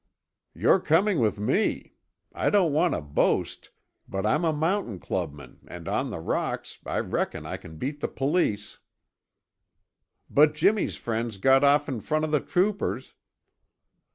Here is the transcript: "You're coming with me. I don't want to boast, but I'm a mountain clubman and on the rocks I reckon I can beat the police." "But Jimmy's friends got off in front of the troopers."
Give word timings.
"You're 0.55 0.79
coming 0.79 1.19
with 1.19 1.37
me. 1.37 1.93
I 2.33 2.49
don't 2.49 2.73
want 2.73 2.95
to 2.95 3.01
boast, 3.01 3.69
but 4.09 4.25
I'm 4.25 4.43
a 4.43 4.51
mountain 4.51 4.97
clubman 4.97 5.59
and 5.67 5.87
on 5.87 6.09
the 6.09 6.17
rocks 6.17 6.79
I 6.87 6.97
reckon 7.01 7.45
I 7.45 7.57
can 7.57 7.77
beat 7.77 7.99
the 7.99 8.07
police." 8.07 8.79
"But 10.27 10.55
Jimmy's 10.55 10.97
friends 10.97 11.37
got 11.37 11.63
off 11.63 11.87
in 11.87 12.01
front 12.01 12.25
of 12.25 12.31
the 12.31 12.39
troopers." 12.39 13.13